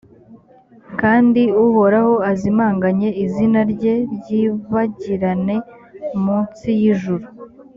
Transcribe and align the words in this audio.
kandi 0.99 1.41
uhoraho 1.65 2.15
azimanganye 2.31 3.09
izina 3.23 3.59
rye 3.71 3.93
ryibagirane 4.15 5.55
mu 6.23 6.37
nsi 6.47 6.69
y’ijuru. 6.81 7.25